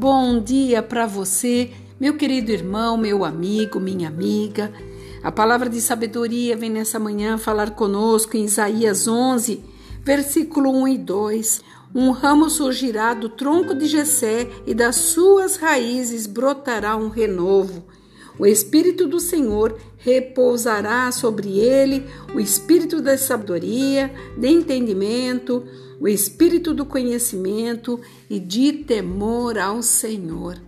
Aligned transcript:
Bom 0.00 0.40
dia 0.40 0.82
para 0.82 1.04
você, 1.04 1.72
meu 2.00 2.16
querido 2.16 2.50
irmão, 2.50 2.96
meu 2.96 3.22
amigo, 3.22 3.78
minha 3.78 4.08
amiga. 4.08 4.72
A 5.22 5.30
palavra 5.30 5.68
de 5.68 5.78
sabedoria 5.78 6.56
vem 6.56 6.70
nessa 6.70 6.98
manhã 6.98 7.36
falar 7.36 7.72
conosco 7.72 8.34
em 8.34 8.44
Isaías 8.46 9.06
11, 9.06 9.62
versículo 10.02 10.70
1 10.70 10.88
e 10.88 10.96
2. 10.96 11.62
Um 11.94 12.12
ramo 12.12 12.48
surgirá 12.48 13.12
do 13.12 13.28
tronco 13.28 13.74
de 13.74 13.84
Jessé 13.84 14.48
e 14.66 14.72
das 14.72 14.96
suas 14.96 15.56
raízes 15.56 16.26
brotará 16.26 16.96
um 16.96 17.10
renovo. 17.10 17.84
O 18.40 18.46
Espírito 18.46 19.06
do 19.06 19.20
Senhor 19.20 19.78
repousará 19.98 21.12
sobre 21.12 21.58
ele, 21.58 22.06
o 22.34 22.40
Espírito 22.40 23.02
da 23.02 23.18
sabedoria, 23.18 24.10
de 24.34 24.48
entendimento, 24.48 25.62
o 26.00 26.08
Espírito 26.08 26.72
do 26.72 26.86
conhecimento 26.86 28.00
e 28.30 28.40
de 28.40 28.72
temor 28.72 29.58
ao 29.58 29.82
Senhor. 29.82 30.58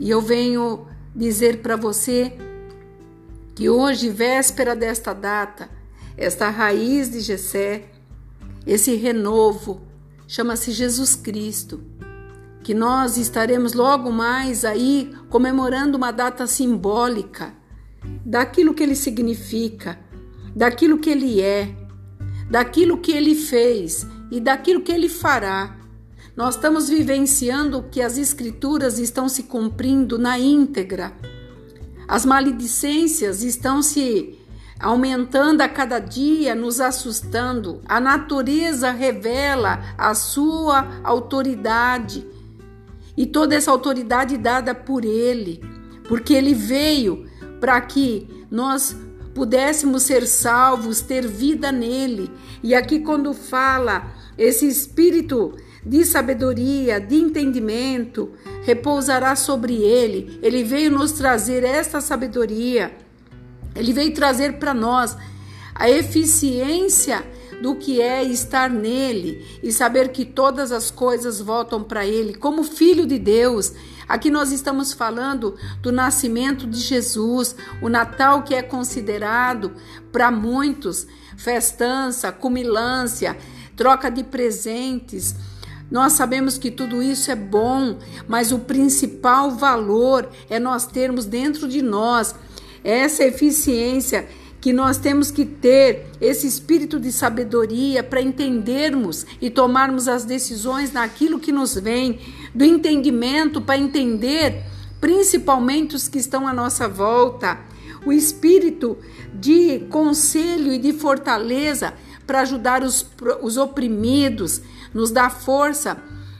E 0.00 0.10
eu 0.10 0.20
venho 0.20 0.84
dizer 1.14 1.58
para 1.58 1.76
você 1.76 2.32
que 3.54 3.70
hoje, 3.70 4.08
véspera 4.10 4.74
desta 4.74 5.12
data, 5.12 5.70
esta 6.16 6.50
raiz 6.50 7.08
de 7.08 7.20
Jessé, 7.20 7.84
esse 8.66 8.96
renovo, 8.96 9.80
chama-se 10.26 10.72
Jesus 10.72 11.14
Cristo 11.14 11.89
que 12.70 12.74
nós 12.74 13.16
estaremos 13.16 13.72
logo 13.72 14.12
mais 14.12 14.64
aí 14.64 15.12
comemorando 15.28 15.98
uma 15.98 16.12
data 16.12 16.46
simbólica 16.46 17.52
daquilo 18.24 18.72
que 18.72 18.80
ele 18.80 18.94
significa, 18.94 19.98
daquilo 20.54 20.98
que 20.98 21.10
ele 21.10 21.40
é, 21.40 21.74
daquilo 22.48 22.98
que 22.98 23.10
ele 23.10 23.34
fez 23.34 24.06
e 24.30 24.38
daquilo 24.38 24.82
que 24.82 24.92
ele 24.92 25.08
fará. 25.08 25.78
Nós 26.36 26.54
estamos 26.54 26.88
vivenciando 26.88 27.86
que 27.90 28.00
as 28.00 28.16
escrituras 28.16 29.00
estão 29.00 29.28
se 29.28 29.42
cumprindo 29.42 30.16
na 30.16 30.38
íntegra. 30.38 31.12
As 32.06 32.24
maledicências 32.24 33.42
estão 33.42 33.82
se 33.82 34.38
aumentando 34.78 35.60
a 35.60 35.68
cada 35.68 35.98
dia, 35.98 36.54
nos 36.54 36.80
assustando. 36.80 37.82
A 37.84 37.98
natureza 37.98 38.92
revela 38.92 39.82
a 39.98 40.14
sua 40.14 41.00
autoridade 41.02 42.38
e 43.20 43.26
toda 43.26 43.54
essa 43.54 43.70
autoridade 43.70 44.38
dada 44.38 44.74
por 44.74 45.04
Ele, 45.04 45.62
porque 46.08 46.32
Ele 46.32 46.54
veio 46.54 47.26
para 47.60 47.78
que 47.82 48.46
nós 48.50 48.96
pudéssemos 49.34 50.04
ser 50.04 50.26
salvos, 50.26 51.02
ter 51.02 51.26
vida 51.26 51.70
nele. 51.70 52.30
E 52.62 52.74
aqui, 52.74 53.00
quando 53.00 53.34
fala 53.34 54.10
esse 54.38 54.66
espírito 54.66 55.54
de 55.84 56.02
sabedoria, 56.06 56.98
de 56.98 57.16
entendimento, 57.16 58.30
repousará 58.62 59.36
sobre 59.36 59.74
ele. 59.74 60.38
Ele 60.42 60.64
veio 60.64 60.90
nos 60.90 61.12
trazer 61.12 61.62
esta 61.62 62.00
sabedoria. 62.00 62.90
Ele 63.76 63.92
veio 63.92 64.14
trazer 64.14 64.54
para 64.54 64.72
nós 64.72 65.14
a 65.74 65.90
eficiência 65.90 67.22
do 67.60 67.74
que 67.74 68.00
é 68.00 68.22
estar 68.24 68.70
nele 68.70 69.44
e 69.62 69.70
saber 69.70 70.08
que 70.08 70.24
todas 70.24 70.72
as 70.72 70.90
coisas 70.90 71.40
voltam 71.40 71.82
para 71.82 72.06
ele. 72.06 72.34
Como 72.34 72.64
filho 72.64 73.06
de 73.06 73.18
Deus, 73.18 73.72
aqui 74.08 74.30
nós 74.30 74.50
estamos 74.50 74.92
falando 74.92 75.56
do 75.82 75.92
nascimento 75.92 76.66
de 76.66 76.78
Jesus, 76.78 77.54
o 77.82 77.88
Natal 77.88 78.42
que 78.42 78.54
é 78.54 78.62
considerado 78.62 79.72
para 80.10 80.30
muitos 80.30 81.06
festança, 81.36 82.30
cumilância, 82.30 83.36
troca 83.74 84.10
de 84.10 84.22
presentes. 84.22 85.34
Nós 85.90 86.12
sabemos 86.12 86.56
que 86.56 86.70
tudo 86.70 87.02
isso 87.02 87.30
é 87.30 87.34
bom, 87.34 87.98
mas 88.28 88.52
o 88.52 88.60
principal 88.60 89.50
valor 89.50 90.28
é 90.48 90.58
nós 90.58 90.86
termos 90.86 91.24
dentro 91.24 91.66
de 91.66 91.82
nós 91.82 92.34
essa 92.84 93.24
eficiência 93.24 94.28
que 94.60 94.72
nós 94.72 94.98
temos 94.98 95.30
que 95.30 95.44
ter 95.44 96.06
esse 96.20 96.46
espírito 96.46 97.00
de 97.00 97.10
sabedoria 97.10 98.02
para 98.02 98.20
entendermos 98.20 99.24
e 99.40 99.48
tomarmos 99.48 100.06
as 100.06 100.24
decisões 100.24 100.92
naquilo 100.92 101.40
que 101.40 101.50
nos 101.50 101.74
vem, 101.74 102.20
do 102.54 102.64
entendimento 102.64 103.60
para 103.60 103.78
entender 103.78 104.64
principalmente 105.00 105.96
os 105.96 106.08
que 106.08 106.18
estão 106.18 106.46
à 106.46 106.52
nossa 106.52 106.86
volta, 106.86 107.58
o 108.04 108.12
espírito 108.12 108.98
de 109.32 109.80
conselho 109.88 110.72
e 110.72 110.78
de 110.78 110.92
fortaleza 110.92 111.94
para 112.26 112.42
ajudar 112.42 112.82
os, 112.82 113.06
os 113.40 113.56
oprimidos, 113.56 114.60
nos 114.92 115.10
dá 115.10 115.30
força 115.30 115.96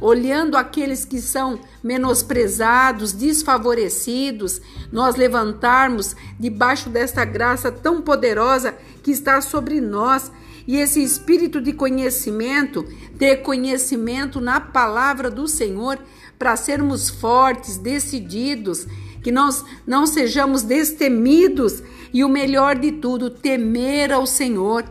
olhando 0.00 0.56
aqueles 0.56 1.04
que 1.04 1.20
são 1.20 1.60
menosprezados, 1.82 3.12
desfavorecidos, 3.12 4.60
nós 4.90 5.16
levantarmos 5.16 6.16
debaixo 6.38 6.88
desta 6.88 7.24
graça 7.24 7.70
tão 7.70 8.02
poderosa 8.02 8.74
que 9.02 9.10
está 9.10 9.40
sobre 9.40 9.80
nós. 9.80 10.30
E 10.66 10.76
esse 10.78 11.02
espírito 11.02 11.60
de 11.60 11.72
conhecimento, 11.72 12.84
ter 13.18 13.36
conhecimento 13.38 14.40
na 14.40 14.60
palavra 14.60 15.30
do 15.30 15.46
Senhor, 15.46 15.98
para 16.38 16.56
sermos 16.56 17.08
fortes, 17.08 17.76
decididos, 17.76 18.86
que 19.22 19.30
nós 19.30 19.64
não 19.86 20.06
sejamos 20.06 20.62
destemidos 20.62 21.82
e 22.12 22.24
o 22.24 22.28
melhor 22.28 22.76
de 22.76 22.92
tudo, 22.92 23.30
temer 23.30 24.12
ao 24.12 24.26
Senhor 24.26 24.84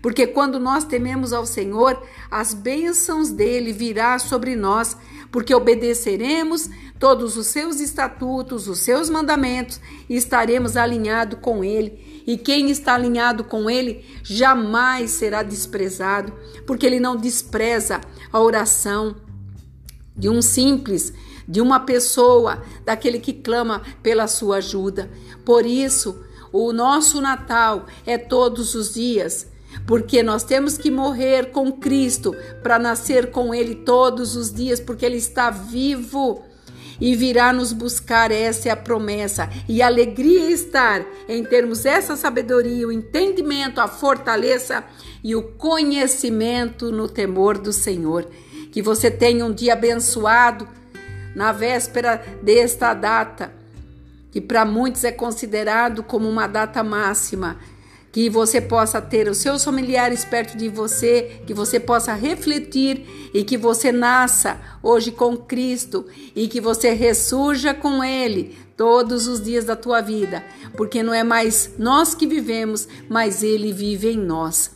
porque 0.00 0.26
quando 0.26 0.58
nós 0.58 0.84
tememos 0.84 1.32
ao 1.32 1.46
Senhor, 1.46 2.00
as 2.30 2.54
bênçãos 2.54 3.30
dele 3.30 3.72
virá 3.72 4.18
sobre 4.18 4.54
nós, 4.54 4.96
porque 5.30 5.54
obedeceremos 5.54 6.68
todos 6.98 7.36
os 7.36 7.46
seus 7.46 7.80
estatutos, 7.80 8.68
os 8.68 8.78
seus 8.78 9.10
mandamentos 9.10 9.80
e 10.08 10.16
estaremos 10.16 10.76
alinhados 10.76 11.38
com 11.40 11.62
ele. 11.62 12.24
E 12.26 12.36
quem 12.36 12.70
está 12.70 12.94
alinhado 12.94 13.44
com 13.44 13.70
ele 13.70 14.04
jamais 14.22 15.10
será 15.10 15.42
desprezado, 15.42 16.32
porque 16.66 16.86
ele 16.86 17.00
não 17.00 17.16
despreza 17.16 18.00
a 18.32 18.40
oração 18.40 19.16
de 20.16 20.28
um 20.28 20.40
simples, 20.40 21.12
de 21.46 21.60
uma 21.60 21.80
pessoa, 21.80 22.62
daquele 22.84 23.20
que 23.20 23.32
clama 23.32 23.82
pela 24.02 24.26
sua 24.26 24.56
ajuda. 24.56 25.10
Por 25.44 25.64
isso, 25.64 26.20
o 26.52 26.72
nosso 26.72 27.20
Natal 27.20 27.86
é 28.04 28.16
todos 28.18 28.74
os 28.74 28.94
dias 28.94 29.46
porque 29.86 30.22
nós 30.22 30.42
temos 30.44 30.78
que 30.78 30.90
morrer 30.90 31.50
com 31.50 31.72
Cristo 31.72 32.34
para 32.62 32.78
nascer 32.78 33.30
com 33.30 33.54
Ele 33.54 33.74
todos 33.74 34.36
os 34.36 34.52
dias, 34.52 34.80
porque 34.80 35.04
Ele 35.04 35.16
está 35.16 35.50
vivo 35.50 36.44
e 37.00 37.14
virá 37.14 37.52
nos 37.52 37.72
buscar. 37.72 38.30
Essa 38.30 38.68
é 38.68 38.72
a 38.72 38.76
promessa. 38.76 39.48
E 39.68 39.82
a 39.82 39.86
alegria 39.86 40.50
estar 40.50 41.04
em 41.28 41.44
termos 41.44 41.84
essa 41.84 42.16
sabedoria, 42.16 42.86
o 42.86 42.92
entendimento, 42.92 43.80
a 43.80 43.88
fortaleza 43.88 44.84
e 45.22 45.34
o 45.34 45.42
conhecimento 45.42 46.90
no 46.90 47.08
temor 47.08 47.58
do 47.58 47.72
Senhor. 47.72 48.28
Que 48.70 48.82
você 48.82 49.10
tenha 49.10 49.44
um 49.44 49.52
dia 49.52 49.72
abençoado 49.72 50.68
na 51.34 51.52
véspera 51.52 52.24
desta 52.42 52.94
data, 52.94 53.52
que 54.30 54.40
para 54.40 54.64
muitos 54.64 55.04
é 55.04 55.12
considerado 55.12 56.02
como 56.02 56.28
uma 56.28 56.46
data 56.46 56.82
máxima 56.82 57.58
que 58.16 58.30
você 58.30 58.62
possa 58.62 58.98
ter 58.98 59.28
os 59.28 59.36
seus 59.36 59.62
familiares 59.62 60.24
perto 60.24 60.56
de 60.56 60.70
você, 60.70 61.42
que 61.46 61.52
você 61.52 61.78
possa 61.78 62.14
refletir 62.14 63.30
e 63.34 63.44
que 63.44 63.58
você 63.58 63.92
nasça 63.92 64.58
hoje 64.82 65.12
com 65.12 65.36
Cristo 65.36 66.06
e 66.34 66.48
que 66.48 66.58
você 66.58 66.94
ressurja 66.94 67.74
com 67.74 68.02
Ele 68.02 68.56
todos 68.74 69.26
os 69.26 69.38
dias 69.38 69.66
da 69.66 69.76
tua 69.76 70.00
vida, 70.00 70.42
porque 70.78 71.02
não 71.02 71.12
é 71.12 71.22
mais 71.22 71.74
nós 71.78 72.14
que 72.14 72.26
vivemos, 72.26 72.88
mas 73.06 73.42
Ele 73.42 73.70
vive 73.70 74.08
em 74.08 74.16
nós. 74.16 74.70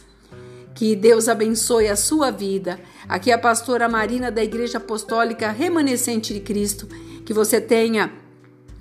Que 0.75 0.95
Deus 0.95 1.27
abençoe 1.27 1.89
a 1.89 1.97
sua 1.97 2.31
vida. 2.31 2.79
Aqui 3.09 3.31
é 3.31 3.35
a 3.35 3.39
pastora 3.39 3.89
Marina 3.89 4.31
da 4.31 4.45
Igreja 4.45 4.77
Apostólica 4.77 5.51
Remanescente 5.51 6.35
de 6.35 6.41
Cristo. 6.41 6.87
Que 7.25 7.33
você 7.33 7.59
tenha 7.59 8.13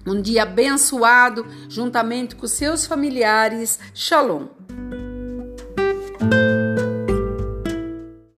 um 0.10 0.22
dia 0.22 0.44
abençoado 0.44 1.46
juntamente 1.68 2.36
com 2.36 2.48
seus 2.48 2.86
familiares. 2.86 3.80
Shalom. 3.94 4.48